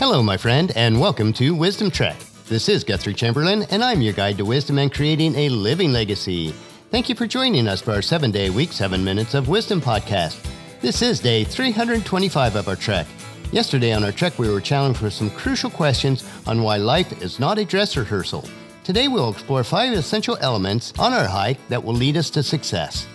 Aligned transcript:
Hello, 0.00 0.22
my 0.22 0.38
friend, 0.38 0.72
and 0.76 0.98
welcome 0.98 1.30
to 1.34 1.54
Wisdom 1.54 1.90
Trek. 1.90 2.16
This 2.46 2.70
is 2.70 2.84
Guthrie 2.84 3.12
Chamberlain, 3.12 3.64
and 3.64 3.84
I'm 3.84 4.00
your 4.00 4.14
guide 4.14 4.38
to 4.38 4.46
wisdom 4.46 4.78
and 4.78 4.90
creating 4.90 5.36
a 5.36 5.50
living 5.50 5.92
legacy. 5.92 6.54
Thank 6.90 7.10
you 7.10 7.14
for 7.14 7.26
joining 7.26 7.68
us 7.68 7.82
for 7.82 7.92
our 7.92 8.00
seven 8.00 8.30
day 8.30 8.48
week, 8.48 8.72
seven 8.72 9.04
minutes 9.04 9.34
of 9.34 9.50
wisdom 9.50 9.78
podcast. 9.78 10.42
This 10.80 11.02
is 11.02 11.20
day 11.20 11.44
325 11.44 12.56
of 12.56 12.66
our 12.66 12.76
trek. 12.76 13.06
Yesterday 13.52 13.92
on 13.92 14.02
our 14.02 14.10
trek, 14.10 14.38
we 14.38 14.48
were 14.48 14.62
challenged 14.62 15.02
with 15.02 15.12
some 15.12 15.28
crucial 15.28 15.68
questions 15.68 16.26
on 16.46 16.62
why 16.62 16.78
life 16.78 17.20
is 17.22 17.38
not 17.38 17.58
a 17.58 17.64
dress 17.66 17.94
rehearsal. 17.94 18.48
Today, 18.84 19.06
we'll 19.06 19.30
explore 19.30 19.62
five 19.62 19.92
essential 19.92 20.38
elements 20.40 20.94
on 20.98 21.12
our 21.12 21.28
hike 21.28 21.58
that 21.68 21.84
will 21.84 21.92
lead 21.92 22.16
us 22.16 22.30
to 22.30 22.42
success. 22.42 23.06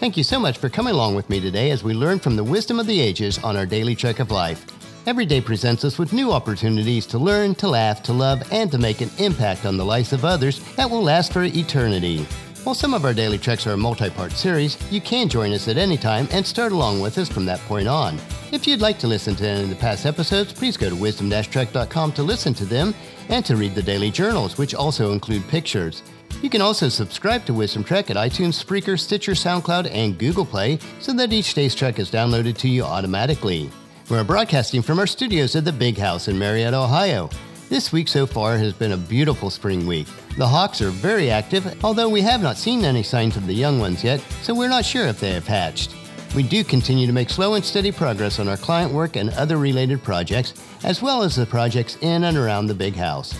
Thank 0.00 0.18
you 0.18 0.22
so 0.22 0.38
much 0.38 0.58
for 0.58 0.68
coming 0.68 0.92
along 0.92 1.14
with 1.14 1.30
me 1.30 1.40
today 1.40 1.70
as 1.70 1.82
we 1.82 1.94
learn 1.94 2.18
from 2.18 2.36
the 2.36 2.44
wisdom 2.44 2.78
of 2.78 2.86
the 2.86 3.00
ages 3.00 3.38
on 3.42 3.56
our 3.56 3.64
daily 3.64 3.94
trek 3.94 4.18
of 4.18 4.30
life. 4.30 4.66
Every 5.06 5.24
day 5.24 5.40
presents 5.40 5.84
us 5.84 6.00
with 6.00 6.12
new 6.12 6.32
opportunities 6.32 7.06
to 7.06 7.18
learn, 7.18 7.54
to 7.56 7.68
laugh, 7.68 8.02
to 8.02 8.12
love, 8.12 8.42
and 8.50 8.72
to 8.72 8.78
make 8.78 9.00
an 9.00 9.10
impact 9.18 9.64
on 9.64 9.76
the 9.76 9.84
lives 9.84 10.12
of 10.12 10.24
others 10.24 10.58
that 10.74 10.90
will 10.90 11.00
last 11.00 11.32
for 11.32 11.44
eternity. 11.44 12.24
While 12.64 12.74
some 12.74 12.92
of 12.92 13.04
our 13.04 13.14
daily 13.14 13.38
treks 13.38 13.68
are 13.68 13.74
a 13.74 13.76
multi 13.76 14.10
part 14.10 14.32
series, 14.32 14.76
you 14.90 15.00
can 15.00 15.28
join 15.28 15.52
us 15.52 15.68
at 15.68 15.76
any 15.76 15.96
time 15.96 16.26
and 16.32 16.44
start 16.44 16.72
along 16.72 17.00
with 17.00 17.18
us 17.18 17.28
from 17.28 17.46
that 17.46 17.60
point 17.60 17.86
on. 17.86 18.18
If 18.50 18.66
you'd 18.66 18.80
like 18.80 18.98
to 18.98 19.06
listen 19.06 19.36
to 19.36 19.46
any 19.46 19.62
of 19.62 19.70
the 19.70 19.76
past 19.76 20.06
episodes, 20.06 20.52
please 20.52 20.76
go 20.76 20.88
to 20.88 20.96
wisdom 20.96 21.30
trek.com 21.30 22.10
to 22.10 22.24
listen 22.24 22.52
to 22.54 22.64
them 22.64 22.92
and 23.28 23.44
to 23.44 23.54
read 23.54 23.76
the 23.76 23.82
daily 23.82 24.10
journals, 24.10 24.58
which 24.58 24.74
also 24.74 25.12
include 25.12 25.46
pictures. 25.46 26.02
You 26.42 26.50
can 26.50 26.60
also 26.60 26.88
subscribe 26.88 27.44
to 27.46 27.54
Wisdom 27.54 27.84
Trek 27.84 28.10
at 28.10 28.16
iTunes, 28.16 28.60
Spreaker, 28.60 28.98
Stitcher, 28.98 29.32
SoundCloud, 29.32 29.88
and 29.92 30.18
Google 30.18 30.44
Play 30.44 30.80
so 30.98 31.12
that 31.12 31.32
each 31.32 31.54
day's 31.54 31.76
trek 31.76 32.00
is 32.00 32.10
downloaded 32.10 32.56
to 32.58 32.68
you 32.68 32.82
automatically. 32.82 33.70
We're 34.08 34.22
broadcasting 34.22 34.82
from 34.82 35.00
our 35.00 35.06
studios 35.08 35.56
at 35.56 35.64
the 35.64 35.72
Big 35.72 35.98
House 35.98 36.28
in 36.28 36.38
Marietta, 36.38 36.76
Ohio. 36.76 37.28
This 37.68 37.90
week 37.90 38.06
so 38.06 38.24
far 38.24 38.56
has 38.56 38.72
been 38.72 38.92
a 38.92 38.96
beautiful 38.96 39.50
spring 39.50 39.84
week. 39.84 40.06
The 40.38 40.46
hawks 40.46 40.80
are 40.80 40.90
very 40.90 41.28
active, 41.28 41.82
although 41.82 42.08
we 42.08 42.20
have 42.20 42.40
not 42.40 42.56
seen 42.56 42.84
any 42.84 43.02
signs 43.02 43.36
of 43.36 43.48
the 43.48 43.52
young 43.52 43.80
ones 43.80 44.04
yet, 44.04 44.20
so 44.42 44.54
we're 44.54 44.68
not 44.68 44.84
sure 44.84 45.08
if 45.08 45.18
they 45.18 45.32
have 45.32 45.48
hatched. 45.48 45.96
We 46.36 46.44
do 46.44 46.62
continue 46.62 47.08
to 47.08 47.12
make 47.12 47.30
slow 47.30 47.54
and 47.54 47.64
steady 47.64 47.90
progress 47.90 48.38
on 48.38 48.46
our 48.46 48.56
client 48.56 48.92
work 48.92 49.16
and 49.16 49.30
other 49.30 49.56
related 49.56 50.04
projects, 50.04 50.54
as 50.84 51.02
well 51.02 51.24
as 51.24 51.34
the 51.34 51.44
projects 51.44 51.98
in 52.00 52.22
and 52.22 52.36
around 52.36 52.68
the 52.68 52.74
big 52.74 52.94
house. 52.94 53.36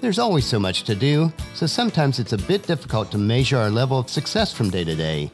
There's 0.00 0.20
always 0.20 0.44
so 0.44 0.60
much 0.60 0.84
to 0.84 0.94
do, 0.94 1.32
so 1.54 1.66
sometimes 1.66 2.20
it's 2.20 2.34
a 2.34 2.38
bit 2.38 2.62
difficult 2.68 3.10
to 3.10 3.18
measure 3.18 3.56
our 3.56 3.68
level 3.68 3.98
of 3.98 4.08
success 4.08 4.52
from 4.52 4.70
day 4.70 4.84
to 4.84 4.94
day. 4.94 5.32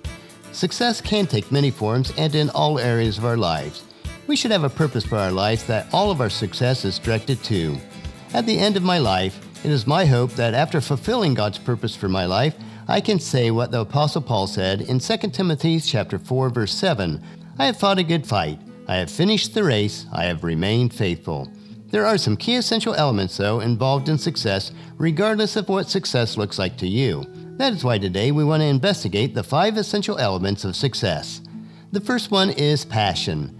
Success 0.52 1.02
can 1.02 1.26
take 1.26 1.52
many 1.52 1.70
forms 1.70 2.14
and 2.16 2.34
in 2.34 2.48
all 2.48 2.78
areas 2.78 3.18
of 3.18 3.26
our 3.26 3.36
lives. 3.36 3.84
We 4.30 4.36
should 4.36 4.52
have 4.52 4.62
a 4.62 4.70
purpose 4.70 5.04
for 5.04 5.16
our 5.16 5.32
life 5.32 5.66
that 5.66 5.92
all 5.92 6.12
of 6.12 6.20
our 6.20 6.30
success 6.30 6.84
is 6.84 7.00
directed 7.00 7.42
to. 7.42 7.76
At 8.32 8.46
the 8.46 8.56
end 8.56 8.76
of 8.76 8.84
my 8.84 8.98
life, 8.98 9.44
it 9.64 9.72
is 9.72 9.88
my 9.88 10.06
hope 10.06 10.30
that 10.34 10.54
after 10.54 10.80
fulfilling 10.80 11.34
God's 11.34 11.58
purpose 11.58 11.96
for 11.96 12.08
my 12.08 12.26
life, 12.26 12.54
I 12.86 13.00
can 13.00 13.18
say 13.18 13.50
what 13.50 13.72
the 13.72 13.80
apostle 13.80 14.22
Paul 14.22 14.46
said 14.46 14.82
in 14.82 15.00
2 15.00 15.16
Timothy 15.32 15.80
chapter 15.80 16.16
4 16.16 16.48
verse 16.50 16.72
7, 16.72 17.20
I 17.58 17.66
have 17.66 17.80
fought 17.80 17.98
a 17.98 18.04
good 18.04 18.24
fight. 18.24 18.60
I 18.86 18.98
have 18.98 19.10
finished 19.10 19.52
the 19.52 19.64
race. 19.64 20.06
I 20.12 20.26
have 20.26 20.44
remained 20.44 20.94
faithful. 20.94 21.50
There 21.88 22.06
are 22.06 22.16
some 22.16 22.36
key 22.36 22.54
essential 22.54 22.94
elements 22.94 23.36
though 23.36 23.58
involved 23.58 24.08
in 24.08 24.16
success 24.16 24.70
regardless 24.96 25.56
of 25.56 25.68
what 25.68 25.90
success 25.90 26.36
looks 26.36 26.56
like 26.56 26.76
to 26.76 26.86
you. 26.86 27.24
That 27.56 27.72
is 27.72 27.82
why 27.82 27.98
today 27.98 28.30
we 28.30 28.44
want 28.44 28.60
to 28.60 28.66
investigate 28.66 29.34
the 29.34 29.42
five 29.42 29.76
essential 29.76 30.18
elements 30.18 30.64
of 30.64 30.76
success. 30.76 31.40
The 31.90 32.00
first 32.00 32.30
one 32.30 32.50
is 32.50 32.84
passion. 32.84 33.56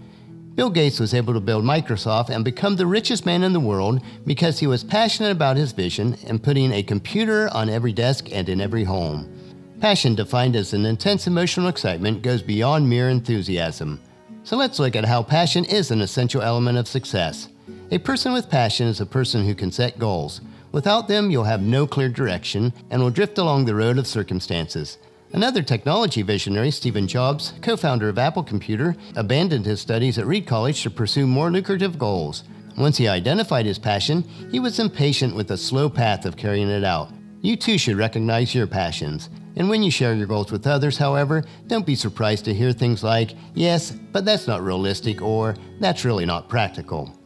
Bill 0.55 0.69
Gates 0.69 0.99
was 0.99 1.13
able 1.13 1.33
to 1.33 1.39
build 1.39 1.63
Microsoft 1.63 2.29
and 2.29 2.43
become 2.43 2.75
the 2.75 2.85
richest 2.85 3.25
man 3.25 3.43
in 3.43 3.53
the 3.53 3.59
world 3.59 4.01
because 4.25 4.59
he 4.59 4.67
was 4.67 4.83
passionate 4.83 5.31
about 5.31 5.55
his 5.55 5.71
vision 5.71 6.17
and 6.27 6.43
putting 6.43 6.73
a 6.73 6.83
computer 6.83 7.49
on 7.53 7.69
every 7.69 7.93
desk 7.93 8.27
and 8.33 8.49
in 8.49 8.59
every 8.59 8.83
home. 8.83 9.31
Passion, 9.79 10.13
defined 10.13 10.57
as 10.57 10.73
an 10.73 10.85
intense 10.85 11.25
emotional 11.25 11.69
excitement, 11.69 12.21
goes 12.21 12.41
beyond 12.41 12.87
mere 12.87 13.09
enthusiasm. 13.09 14.01
So 14.43 14.57
let's 14.57 14.77
look 14.77 14.95
at 14.95 15.05
how 15.05 15.23
passion 15.23 15.63
is 15.63 15.89
an 15.89 16.01
essential 16.01 16.41
element 16.41 16.77
of 16.77 16.87
success. 16.87 17.47
A 17.91 17.97
person 17.97 18.33
with 18.33 18.49
passion 18.49 18.87
is 18.87 18.99
a 18.99 19.05
person 19.05 19.45
who 19.45 19.55
can 19.55 19.71
set 19.71 19.99
goals. 19.99 20.41
Without 20.73 21.07
them, 21.07 21.31
you'll 21.31 21.45
have 21.45 21.61
no 21.61 21.87
clear 21.87 22.09
direction 22.09 22.73
and 22.89 23.01
will 23.01 23.09
drift 23.09 23.37
along 23.37 23.65
the 23.65 23.75
road 23.75 23.97
of 23.97 24.05
circumstances. 24.05 24.97
Another 25.33 25.63
technology 25.63 26.21
visionary, 26.23 26.71
Stephen 26.71 27.07
Jobs, 27.07 27.53
co 27.61 27.77
founder 27.77 28.09
of 28.09 28.17
Apple 28.17 28.43
Computer, 28.43 28.95
abandoned 29.15 29.65
his 29.65 29.79
studies 29.79 30.17
at 30.17 30.25
Reed 30.25 30.45
College 30.45 30.83
to 30.83 30.89
pursue 30.89 31.25
more 31.25 31.49
lucrative 31.49 31.97
goals. 31.97 32.43
Once 32.77 32.97
he 32.97 33.07
identified 33.07 33.65
his 33.65 33.79
passion, 33.79 34.23
he 34.51 34.59
was 34.59 34.79
impatient 34.79 35.33
with 35.33 35.47
the 35.47 35.57
slow 35.57 35.89
path 35.89 36.25
of 36.25 36.35
carrying 36.35 36.69
it 36.69 36.83
out. 36.83 37.11
You 37.41 37.55
too 37.55 37.77
should 37.77 37.95
recognize 37.95 38.53
your 38.53 38.67
passions. 38.67 39.29
And 39.55 39.69
when 39.69 39.83
you 39.83 39.91
share 39.91 40.13
your 40.13 40.27
goals 40.27 40.51
with 40.51 40.67
others, 40.67 40.97
however, 40.97 41.43
don't 41.67 41.85
be 41.85 41.95
surprised 41.95 42.45
to 42.45 42.53
hear 42.53 42.73
things 42.73 43.03
like, 43.03 43.31
yes, 43.53 43.91
but 43.91 44.25
that's 44.25 44.47
not 44.47 44.63
realistic, 44.63 45.21
or 45.21 45.55
that's 45.79 46.05
really 46.05 46.25
not 46.25 46.49
practical. 46.49 47.17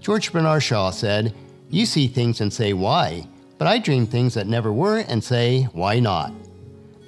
George 0.00 0.32
Bernard 0.32 0.62
Shaw 0.62 0.90
said, 0.90 1.34
You 1.70 1.86
see 1.86 2.08
things 2.08 2.40
and 2.40 2.52
say, 2.52 2.72
why? 2.72 3.26
But 3.58 3.68
I 3.68 3.78
dream 3.78 4.06
things 4.06 4.34
that 4.34 4.46
never 4.46 4.72
were 4.72 4.98
and 5.08 5.22
say, 5.22 5.64
why 5.72 5.98
not? 5.98 6.32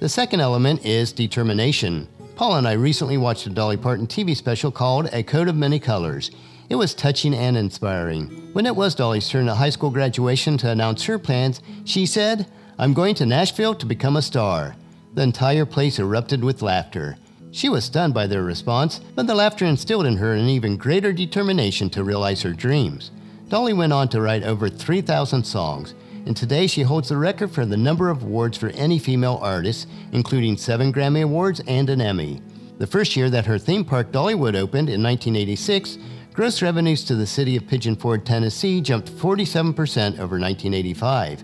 The 0.01 0.09
second 0.09 0.39
element 0.39 0.83
is 0.83 1.13
determination. 1.13 2.07
Paul 2.35 2.55
and 2.55 2.67
I 2.67 2.71
recently 2.71 3.17
watched 3.17 3.45
a 3.45 3.51
Dolly 3.51 3.77
Parton 3.77 4.07
TV 4.07 4.35
special 4.35 4.71
called 4.71 5.07
A 5.13 5.21
Coat 5.21 5.47
of 5.47 5.55
Many 5.55 5.77
Colors. 5.79 6.31
It 6.69 6.75
was 6.75 6.95
touching 6.95 7.35
and 7.35 7.55
inspiring. 7.55 8.49
When 8.53 8.65
it 8.65 8.75
was 8.75 8.95
Dolly's 8.95 9.29
turn 9.29 9.47
at 9.47 9.57
high 9.57 9.69
school 9.69 9.91
graduation 9.91 10.57
to 10.57 10.71
announce 10.71 11.03
her 11.03 11.19
plans, 11.19 11.61
she 11.85 12.07
said, 12.07 12.47
I'm 12.79 12.95
going 12.95 13.13
to 13.13 13.27
Nashville 13.27 13.75
to 13.75 13.85
become 13.85 14.15
a 14.15 14.23
star. 14.23 14.75
The 15.13 15.21
entire 15.21 15.67
place 15.67 15.99
erupted 15.99 16.43
with 16.43 16.63
laughter. 16.63 17.17
She 17.51 17.69
was 17.69 17.85
stunned 17.85 18.15
by 18.15 18.25
their 18.25 18.41
response, 18.41 19.01
but 19.13 19.27
the 19.27 19.35
laughter 19.35 19.65
instilled 19.65 20.07
in 20.07 20.17
her 20.17 20.33
an 20.33 20.49
even 20.49 20.77
greater 20.77 21.13
determination 21.13 21.91
to 21.91 22.03
realize 22.03 22.41
her 22.41 22.53
dreams. 22.53 23.11
Dolly 23.49 23.73
went 23.73 23.93
on 23.93 24.09
to 24.09 24.21
write 24.21 24.41
over 24.41 24.67
3,000 24.67 25.43
songs 25.43 25.93
and 26.25 26.35
today 26.35 26.67
she 26.67 26.83
holds 26.83 27.09
the 27.09 27.17
record 27.17 27.51
for 27.51 27.65
the 27.65 27.77
number 27.77 28.09
of 28.09 28.23
awards 28.23 28.57
for 28.57 28.69
any 28.69 28.99
female 28.99 29.39
artist, 29.41 29.87
including 30.11 30.57
seven 30.57 30.93
Grammy 30.93 31.23
Awards 31.23 31.61
and 31.67 31.89
an 31.89 32.01
Emmy. 32.01 32.41
The 32.77 32.87
first 32.87 33.15
year 33.15 33.29
that 33.29 33.45
her 33.45 33.57
theme 33.57 33.85
park 33.85 34.11
Dollywood 34.11 34.55
opened 34.55 34.89
in 34.89 35.03
1986, 35.03 35.97
gross 36.33 36.61
revenues 36.61 37.03
to 37.05 37.15
the 37.15 37.27
city 37.27 37.55
of 37.55 37.67
Pigeon 37.67 37.95
Forge, 37.95 38.23
Tennessee 38.23 38.81
jumped 38.81 39.11
47% 39.11 39.73
over 40.19 40.39
1985. 40.39 41.43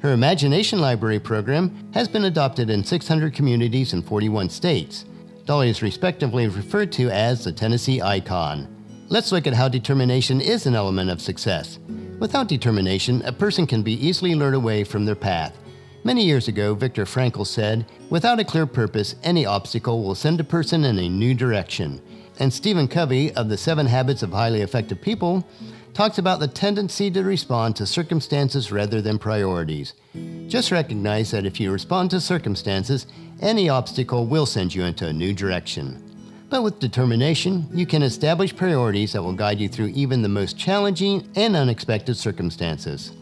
Her 0.00 0.12
Imagination 0.12 0.80
Library 0.80 1.18
program 1.18 1.90
has 1.92 2.06
been 2.06 2.24
adopted 2.24 2.70
in 2.70 2.84
600 2.84 3.34
communities 3.34 3.92
in 3.92 4.02
41 4.02 4.50
states. 4.50 5.04
Dolly 5.44 5.70
is 5.70 5.82
respectively 5.82 6.46
referred 6.48 6.92
to 6.92 7.10
as 7.10 7.44
the 7.44 7.52
Tennessee 7.52 8.02
icon. 8.02 8.68
Let's 9.08 9.32
look 9.32 9.46
at 9.46 9.54
how 9.54 9.68
determination 9.68 10.40
is 10.40 10.66
an 10.66 10.74
element 10.74 11.10
of 11.10 11.20
success. 11.20 11.78
Without 12.18 12.48
determination, 12.48 13.20
a 13.26 13.32
person 13.32 13.66
can 13.66 13.82
be 13.82 13.92
easily 13.92 14.34
lured 14.34 14.54
away 14.54 14.84
from 14.84 15.04
their 15.04 15.14
path. 15.14 15.58
Many 16.02 16.24
years 16.24 16.48
ago, 16.48 16.74
Viktor 16.74 17.04
Frankl 17.04 17.46
said, 17.46 17.84
Without 18.08 18.40
a 18.40 18.44
clear 18.44 18.66
purpose, 18.66 19.16
any 19.22 19.44
obstacle 19.44 20.02
will 20.02 20.14
send 20.14 20.40
a 20.40 20.44
person 20.44 20.84
in 20.84 20.98
a 20.98 21.08
new 21.10 21.34
direction. 21.34 22.00
And 22.38 22.50
Stephen 22.50 22.88
Covey 22.88 23.32
of 23.34 23.50
the 23.50 23.58
Seven 23.58 23.86
Habits 23.86 24.22
of 24.22 24.30
Highly 24.30 24.62
Effective 24.62 25.00
People 25.00 25.46
talks 25.92 26.16
about 26.16 26.40
the 26.40 26.48
tendency 26.48 27.10
to 27.10 27.22
respond 27.22 27.76
to 27.76 27.86
circumstances 27.86 28.72
rather 28.72 29.02
than 29.02 29.18
priorities. 29.18 29.92
Just 30.46 30.70
recognize 30.70 31.30
that 31.32 31.44
if 31.44 31.60
you 31.60 31.70
respond 31.70 32.10
to 32.12 32.20
circumstances, 32.20 33.06
any 33.40 33.68
obstacle 33.68 34.26
will 34.26 34.46
send 34.46 34.74
you 34.74 34.84
into 34.84 35.06
a 35.06 35.12
new 35.12 35.34
direction. 35.34 36.05
But 36.48 36.62
with 36.62 36.78
determination, 36.78 37.68
you 37.72 37.86
can 37.86 38.02
establish 38.02 38.54
priorities 38.54 39.12
that 39.12 39.22
will 39.22 39.32
guide 39.32 39.60
you 39.60 39.68
through 39.68 39.88
even 39.88 40.22
the 40.22 40.28
most 40.28 40.56
challenging 40.56 41.28
and 41.34 41.56
unexpected 41.56 42.16
circumstances. 42.16 43.12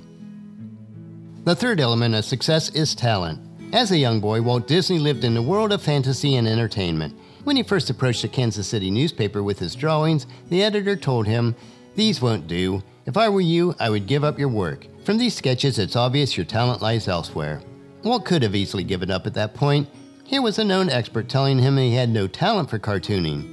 The 1.44 1.55
third 1.55 1.81
element 1.81 2.15
of 2.15 2.25
success 2.25 2.71
is 2.71 2.94
talent. 2.94 3.41
As 3.73 3.91
a 3.91 3.99
young 3.99 4.21
boy, 4.21 4.43
Walt 4.43 4.67
Disney 4.67 4.99
lived 4.99 5.25
in 5.25 5.37
a 5.37 5.43
world 5.43 5.73
of 5.73 5.82
fantasy 5.82 6.37
and 6.37 6.47
entertainment. 6.47 7.19
When 7.44 7.56
he 7.56 7.62
first 7.62 7.91
approached 7.91 8.25
a 8.25 8.29
Kansas 8.29 8.69
City 8.69 8.91
newspaper 8.91 9.43
with 9.43 9.59
his 9.59 9.75
drawings, 9.75 10.26
the 10.49 10.62
editor 10.62 10.97
told 10.97 11.26
him, 11.26 11.55
These 11.94 12.23
won't 12.23 12.47
do. 12.47 12.82
If 13.06 13.17
I 13.17 13.29
were 13.29 13.41
you, 13.41 13.75
I 13.81 13.91
would 13.91 14.06
give 14.06 14.25
up 14.25 14.38
your 14.38 14.49
work. 14.49 14.87
From 15.05 15.19
these 15.19 15.35
sketches, 15.35 15.79
it's 15.79 15.97
obvious 15.97 16.37
your 16.37 16.47
talent 16.47 16.81
lies 16.81 17.09
elsewhere. 17.09 17.61
Walt 18.03 18.25
could 18.25 18.43
have 18.43 18.55
easily 18.55 18.85
given 18.85 19.11
up 19.11 19.26
at 19.26 19.35
that 19.35 19.55
point, 19.55 19.88
here 20.25 20.41
was 20.41 20.59
a 20.59 20.65
known 20.65 20.88
expert 20.88 21.29
telling 21.29 21.59
him 21.59 21.76
he 21.76 21.94
had 21.94 22.09
no 22.09 22.26
talent 22.26 22.71
for 22.71 22.79
cartooning. 22.79 23.50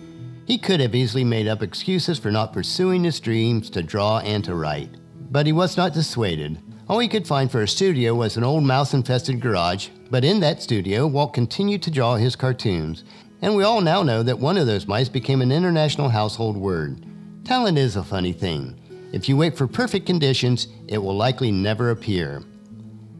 He 0.47 0.57
could 0.57 0.79
have 0.79 0.95
easily 0.95 1.25
made 1.25 1.47
up 1.47 1.61
excuses 1.61 2.17
for 2.17 2.31
not 2.31 2.53
pursuing 2.53 3.03
his 3.03 3.19
dreams 3.19 3.69
to 3.71 3.83
draw 3.83 4.19
and 4.19 4.43
to 4.45 4.55
write. 4.55 4.89
But 5.29 5.45
he 5.45 5.51
was 5.51 5.75
not 5.75 5.93
dissuaded. 5.93 6.59
All 6.87 6.99
he 6.99 7.09
could 7.09 7.27
find 7.27 7.51
for 7.51 7.61
a 7.61 7.67
studio 7.67 8.15
was 8.15 8.37
an 8.37 8.43
old 8.43 8.63
mouse 8.63 8.93
infested 8.93 9.41
garage, 9.41 9.89
but 10.09 10.25
in 10.25 10.39
that 10.39 10.61
studio, 10.61 11.07
Walt 11.07 11.33
continued 11.33 11.81
to 11.83 11.91
draw 11.91 12.15
his 12.15 12.35
cartoons. 12.35 13.03
And 13.41 13.55
we 13.55 13.63
all 13.63 13.81
now 13.81 14.01
know 14.01 14.23
that 14.23 14.39
one 14.39 14.57
of 14.57 14.67
those 14.67 14.87
mice 14.87 15.09
became 15.09 15.41
an 15.41 15.51
international 15.51 16.09
household 16.09 16.55
word. 16.55 17.05
Talent 17.43 17.77
is 17.77 17.95
a 17.95 18.03
funny 18.03 18.33
thing. 18.33 18.79
If 19.11 19.27
you 19.27 19.35
wait 19.35 19.57
for 19.57 19.67
perfect 19.67 20.05
conditions, 20.05 20.67
it 20.87 20.97
will 20.97 21.15
likely 21.15 21.51
never 21.51 21.91
appear. 21.91 22.43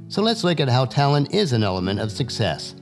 So 0.08 0.22
let's 0.22 0.44
look 0.44 0.60
at 0.60 0.70
how 0.70 0.86
talent 0.86 1.34
is 1.34 1.54
an 1.54 1.64
element 1.64 2.00
of 2.00 2.12
success. 2.12 2.76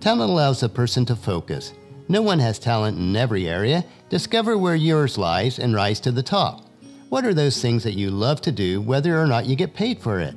Talent 0.00 0.30
allows 0.30 0.62
a 0.62 0.68
person 0.68 1.04
to 1.06 1.16
focus. 1.16 1.72
No 2.08 2.22
one 2.22 2.38
has 2.38 2.58
talent 2.58 2.98
in 2.98 3.16
every 3.16 3.48
area. 3.48 3.84
Discover 4.08 4.56
where 4.56 4.76
yours 4.76 5.18
lies 5.18 5.58
and 5.58 5.74
rise 5.74 5.98
to 6.00 6.12
the 6.12 6.22
top. 6.22 6.64
What 7.08 7.24
are 7.24 7.34
those 7.34 7.60
things 7.60 7.82
that 7.82 7.94
you 7.94 8.10
love 8.10 8.40
to 8.42 8.52
do, 8.52 8.80
whether 8.80 9.20
or 9.20 9.26
not 9.26 9.46
you 9.46 9.56
get 9.56 9.74
paid 9.74 9.98
for 9.98 10.20
it? 10.20 10.34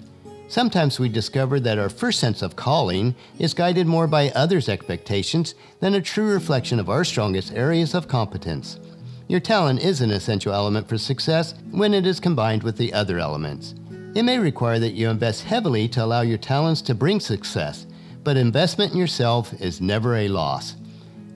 Sometimes 0.48 1.00
we 1.00 1.10
discover 1.10 1.60
that 1.60 1.78
our 1.78 1.90
first 1.90 2.20
sense 2.20 2.42
of 2.42 2.56
calling 2.56 3.16
is 3.40 3.54
guided 3.54 3.88
more 3.88 4.08
by 4.08 4.32
others' 4.32 4.68
expectations 4.68 5.54
than 5.80 5.94
a 5.94 6.02
true 6.02 6.34
reflection 6.34 6.80
of 6.80 6.90
our 6.90 7.06
strongest 7.06 7.54
areas 7.54 7.94
of 7.94 8.08
competence. 8.08 8.80
Your 9.28 9.40
talent 9.40 9.82
is 9.82 10.02
an 10.02 10.12
essential 10.12 10.54
element 10.54 10.90
for 10.90 10.98
success 10.98 11.54
when 11.70 11.94
it 11.94 12.06
is 12.06 12.20
combined 12.20 12.64
with 12.64 12.78
the 12.78 12.92
other 12.94 13.20
elements. 13.20 13.76
It 14.14 14.24
may 14.24 14.40
require 14.40 14.80
that 14.80 14.94
you 14.94 15.08
invest 15.08 15.44
heavily 15.44 15.88
to 15.90 16.04
allow 16.04 16.20
your 16.20 16.38
talents 16.38 16.82
to 16.82 16.96
bring 16.96 17.22
success, 17.22 17.86
but 18.24 18.38
investment 18.38 18.92
in 18.92 18.98
yourself 18.98 19.54
is 19.62 19.82
never 19.82 20.16
a 20.16 20.28
loss. 20.28 20.76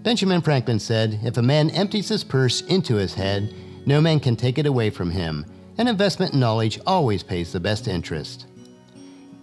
Benjamin 0.03 0.41
Franklin 0.41 0.79
said, 0.79 1.19
If 1.23 1.37
a 1.37 1.41
man 1.41 1.69
empties 1.71 2.09
his 2.09 2.23
purse 2.23 2.61
into 2.61 2.95
his 2.95 3.15
head, 3.15 3.53
no 3.85 3.99
man 4.01 4.19
can 4.19 4.35
take 4.35 4.57
it 4.57 4.65
away 4.65 4.89
from 4.89 5.11
him. 5.11 5.45
An 5.77 5.87
investment 5.87 6.33
in 6.33 6.39
knowledge 6.39 6.79
always 6.85 7.23
pays 7.23 7.51
the 7.51 7.59
best 7.59 7.87
interest. 7.87 8.45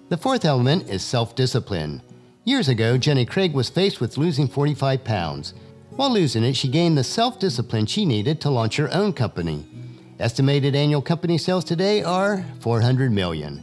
The 0.08 0.16
fourth 0.16 0.44
element 0.44 0.88
is 0.88 1.02
self 1.02 1.34
discipline. 1.34 2.02
Years 2.44 2.68
ago, 2.68 2.98
Jenny 2.98 3.24
Craig 3.24 3.54
was 3.54 3.70
faced 3.70 4.00
with 4.00 4.18
losing 4.18 4.48
45 4.48 5.04
pounds. 5.04 5.54
While 5.90 6.12
losing 6.12 6.44
it, 6.44 6.56
she 6.56 6.68
gained 6.68 6.96
the 6.96 7.04
self 7.04 7.38
discipline 7.38 7.86
she 7.86 8.04
needed 8.04 8.40
to 8.40 8.50
launch 8.50 8.76
her 8.76 8.92
own 8.92 9.12
company. 9.12 9.66
Estimated 10.18 10.74
annual 10.74 11.02
company 11.02 11.38
sales 11.38 11.64
today 11.64 12.02
are 12.02 12.44
400 12.60 13.10
million. 13.12 13.62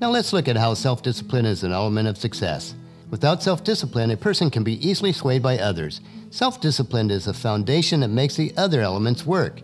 Now 0.00 0.10
let's 0.10 0.32
look 0.32 0.46
at 0.46 0.56
how 0.56 0.74
self 0.74 1.02
discipline 1.02 1.46
is 1.46 1.64
an 1.64 1.72
element 1.72 2.08
of 2.08 2.16
success. 2.16 2.74
Without 3.10 3.42
self 3.42 3.64
discipline, 3.64 4.10
a 4.10 4.16
person 4.16 4.50
can 4.50 4.62
be 4.62 4.86
easily 4.86 5.12
swayed 5.12 5.42
by 5.42 5.58
others. 5.58 6.00
Self 6.30 6.60
discipline 6.60 7.10
is 7.10 7.24
the 7.24 7.32
foundation 7.32 8.00
that 8.00 8.08
makes 8.08 8.36
the 8.36 8.52
other 8.56 8.80
elements 8.80 9.24
work. 9.24 9.62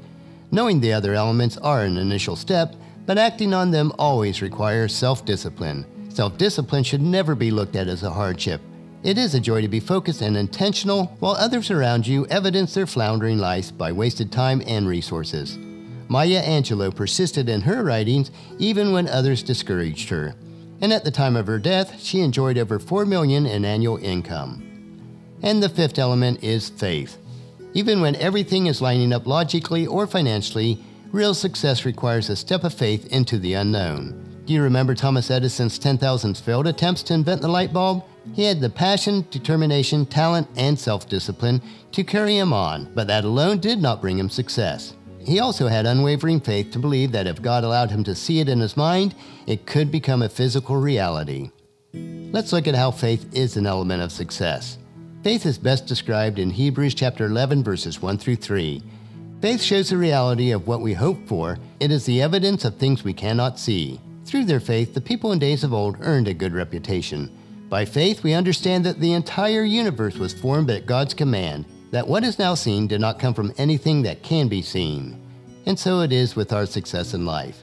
Knowing 0.50 0.80
the 0.80 0.92
other 0.92 1.14
elements 1.14 1.56
are 1.58 1.82
an 1.82 1.98
initial 1.98 2.36
step, 2.36 2.74
but 3.06 3.18
acting 3.18 3.52
on 3.52 3.70
them 3.70 3.92
always 3.98 4.40
requires 4.40 4.94
self 4.94 5.24
discipline. 5.24 5.84
Self 6.08 6.38
discipline 6.38 6.84
should 6.84 7.02
never 7.02 7.34
be 7.34 7.50
looked 7.50 7.76
at 7.76 7.88
as 7.88 8.02
a 8.02 8.10
hardship. 8.10 8.62
It 9.02 9.18
is 9.18 9.34
a 9.34 9.40
joy 9.40 9.60
to 9.60 9.68
be 9.68 9.80
focused 9.80 10.22
and 10.22 10.36
intentional 10.36 11.06
while 11.20 11.34
others 11.34 11.70
around 11.70 12.06
you 12.06 12.26
evidence 12.28 12.72
their 12.72 12.86
floundering 12.86 13.36
lives 13.36 13.70
by 13.70 13.92
wasted 13.92 14.32
time 14.32 14.62
and 14.66 14.88
resources. 14.88 15.58
Maya 16.08 16.42
Angelou 16.42 16.94
persisted 16.94 17.50
in 17.50 17.60
her 17.60 17.82
writings 17.82 18.30
even 18.58 18.92
when 18.92 19.08
others 19.08 19.42
discouraged 19.42 20.08
her. 20.08 20.34
And 20.84 20.92
at 20.92 21.02
the 21.02 21.10
time 21.10 21.34
of 21.34 21.46
her 21.46 21.58
death, 21.58 21.98
she 21.98 22.20
enjoyed 22.20 22.58
over 22.58 22.78
4 22.78 23.06
million 23.06 23.46
in 23.46 23.64
annual 23.64 23.96
income. 23.96 24.62
And 25.42 25.62
the 25.62 25.70
fifth 25.70 25.98
element 25.98 26.44
is 26.44 26.68
faith. 26.68 27.16
Even 27.72 28.02
when 28.02 28.14
everything 28.16 28.66
is 28.66 28.82
lining 28.82 29.10
up 29.10 29.26
logically 29.26 29.86
or 29.86 30.06
financially, 30.06 30.84
real 31.10 31.32
success 31.32 31.86
requires 31.86 32.28
a 32.28 32.36
step 32.36 32.64
of 32.64 32.74
faith 32.74 33.06
into 33.06 33.38
the 33.38 33.54
unknown. 33.54 34.42
Do 34.44 34.52
you 34.52 34.62
remember 34.62 34.94
Thomas 34.94 35.30
Edison's 35.30 35.78
10,000 35.78 36.36
failed 36.36 36.66
attempts 36.66 37.02
to 37.04 37.14
invent 37.14 37.40
the 37.40 37.48
light 37.48 37.72
bulb? 37.72 38.04
He 38.34 38.44
had 38.44 38.60
the 38.60 38.68
passion, 38.68 39.26
determination, 39.30 40.04
talent, 40.04 40.48
and 40.54 40.78
self 40.78 41.08
discipline 41.08 41.62
to 41.92 42.04
carry 42.04 42.36
him 42.36 42.52
on, 42.52 42.92
but 42.94 43.06
that 43.06 43.24
alone 43.24 43.56
did 43.56 43.80
not 43.80 44.02
bring 44.02 44.18
him 44.18 44.28
success. 44.28 44.92
He 45.24 45.40
also 45.40 45.68
had 45.68 45.86
unwavering 45.86 46.40
faith 46.40 46.70
to 46.72 46.78
believe 46.78 47.12
that 47.12 47.26
if 47.26 47.40
God 47.40 47.64
allowed 47.64 47.90
him 47.90 48.04
to 48.04 48.14
see 48.14 48.40
it 48.40 48.48
in 48.48 48.60
his 48.60 48.76
mind, 48.76 49.14
it 49.46 49.66
could 49.66 49.90
become 49.90 50.22
a 50.22 50.28
physical 50.28 50.76
reality. 50.76 51.50
Let's 51.94 52.52
look 52.52 52.68
at 52.68 52.74
how 52.74 52.90
faith 52.90 53.32
is 53.32 53.56
an 53.56 53.66
element 53.66 54.02
of 54.02 54.12
success. 54.12 54.76
Faith 55.22 55.46
is 55.46 55.56
best 55.56 55.86
described 55.86 56.38
in 56.38 56.50
Hebrews 56.50 56.94
chapter 56.94 57.24
11 57.24 57.64
verses 57.64 58.02
1 58.02 58.18
through 58.18 58.36
3. 58.36 58.82
Faith 59.40 59.62
shows 59.62 59.90
the 59.90 59.96
reality 59.96 60.50
of 60.50 60.66
what 60.66 60.80
we 60.80 60.92
hope 60.92 61.26
for. 61.26 61.58
It 61.80 61.90
is 61.90 62.04
the 62.04 62.20
evidence 62.20 62.64
of 62.64 62.76
things 62.76 63.04
we 63.04 63.14
cannot 63.14 63.58
see. 63.58 64.00
Through 64.26 64.44
their 64.44 64.60
faith, 64.60 64.94
the 64.94 65.00
people 65.00 65.32
in 65.32 65.38
days 65.38 65.64
of 65.64 65.72
old 65.72 65.96
earned 66.00 66.28
a 66.28 66.34
good 66.34 66.52
reputation. 66.52 67.30
By 67.68 67.84
faith, 67.84 68.22
we 68.22 68.34
understand 68.34 68.84
that 68.84 69.00
the 69.00 69.12
entire 69.12 69.64
universe 69.64 70.16
was 70.16 70.34
formed 70.34 70.70
at 70.70 70.86
God's 70.86 71.14
command, 71.14 71.64
that 71.94 72.08
what 72.08 72.24
is 72.24 72.40
now 72.40 72.56
seen 72.56 72.88
did 72.88 73.00
not 73.00 73.20
come 73.20 73.32
from 73.32 73.54
anything 73.56 74.02
that 74.02 74.20
can 74.20 74.48
be 74.48 74.60
seen. 74.60 75.16
And 75.64 75.78
so 75.78 76.00
it 76.00 76.12
is 76.12 76.34
with 76.34 76.52
our 76.52 76.66
success 76.66 77.14
in 77.14 77.24
life. 77.24 77.62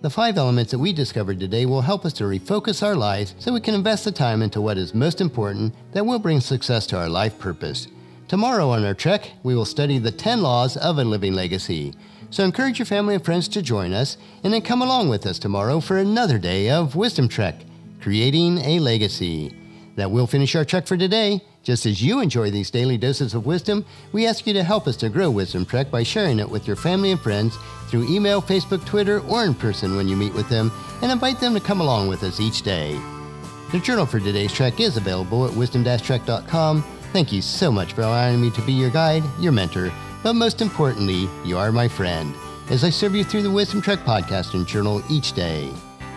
The 0.00 0.10
five 0.10 0.36
elements 0.36 0.72
that 0.72 0.80
we 0.80 0.92
discovered 0.92 1.38
today 1.38 1.64
will 1.64 1.80
help 1.80 2.04
us 2.04 2.12
to 2.14 2.24
refocus 2.24 2.82
our 2.82 2.96
lives 2.96 3.36
so 3.38 3.52
we 3.52 3.60
can 3.60 3.76
invest 3.76 4.04
the 4.04 4.10
time 4.10 4.42
into 4.42 4.60
what 4.60 4.76
is 4.76 4.94
most 4.94 5.20
important 5.20 5.76
that 5.92 6.04
will 6.04 6.18
bring 6.18 6.40
success 6.40 6.88
to 6.88 6.98
our 6.98 7.08
life 7.08 7.38
purpose. 7.38 7.86
Tomorrow 8.26 8.68
on 8.68 8.84
our 8.84 8.94
trek, 8.94 9.30
we 9.44 9.54
will 9.54 9.64
study 9.64 9.98
the 9.98 10.10
10 10.10 10.42
laws 10.42 10.76
of 10.76 10.98
a 10.98 11.04
living 11.04 11.34
legacy. 11.34 11.94
So 12.30 12.42
encourage 12.42 12.80
your 12.80 12.86
family 12.86 13.14
and 13.14 13.24
friends 13.24 13.46
to 13.50 13.62
join 13.62 13.92
us 13.92 14.16
and 14.42 14.52
then 14.52 14.62
come 14.62 14.82
along 14.82 15.08
with 15.08 15.24
us 15.24 15.38
tomorrow 15.38 15.78
for 15.78 15.98
another 15.98 16.38
day 16.38 16.68
of 16.68 16.96
Wisdom 16.96 17.28
Trek, 17.28 17.60
creating 18.00 18.58
a 18.58 18.80
legacy. 18.80 19.54
That 19.96 20.10
will 20.10 20.26
finish 20.26 20.54
our 20.54 20.64
trek 20.64 20.86
for 20.86 20.96
today. 20.96 21.42
Just 21.62 21.84
as 21.86 22.00
you 22.00 22.20
enjoy 22.20 22.50
these 22.50 22.70
daily 22.70 22.96
doses 22.96 23.34
of 23.34 23.44
wisdom, 23.44 23.84
we 24.12 24.26
ask 24.26 24.46
you 24.46 24.52
to 24.52 24.62
help 24.62 24.86
us 24.86 24.96
to 24.98 25.08
grow 25.08 25.30
Wisdom 25.30 25.66
Trek 25.66 25.90
by 25.90 26.04
sharing 26.04 26.38
it 26.38 26.48
with 26.48 26.66
your 26.66 26.76
family 26.76 27.10
and 27.10 27.20
friends 27.20 27.56
through 27.88 28.08
email, 28.08 28.40
Facebook, 28.40 28.84
Twitter, 28.86 29.20
or 29.20 29.44
in 29.44 29.54
person 29.54 29.96
when 29.96 30.06
you 30.06 30.14
meet 30.14 30.34
with 30.34 30.48
them, 30.48 30.70
and 31.02 31.10
invite 31.10 31.40
them 31.40 31.54
to 31.54 31.60
come 31.60 31.80
along 31.80 32.08
with 32.08 32.22
us 32.22 32.38
each 32.38 32.62
day. 32.62 33.00
The 33.72 33.80
journal 33.80 34.06
for 34.06 34.20
today's 34.20 34.52
trek 34.52 34.78
is 34.78 34.96
available 34.96 35.44
at 35.44 35.54
wisdom-trek.com. 35.54 36.82
Thank 37.12 37.32
you 37.32 37.42
so 37.42 37.72
much 37.72 37.94
for 37.94 38.02
allowing 38.02 38.40
me 38.40 38.50
to 38.50 38.62
be 38.62 38.72
your 38.72 38.90
guide, 38.90 39.24
your 39.40 39.52
mentor, 39.52 39.90
but 40.22 40.34
most 40.34 40.60
importantly, 40.60 41.28
you 41.44 41.58
are 41.58 41.72
my 41.72 41.88
friend 41.88 42.34
as 42.68 42.84
I 42.84 42.90
serve 42.90 43.14
you 43.14 43.24
through 43.24 43.42
the 43.42 43.50
Wisdom 43.50 43.80
Trek 43.80 44.00
podcast 44.00 44.54
and 44.54 44.66
journal 44.66 45.02
each 45.10 45.32
day. 45.32 45.72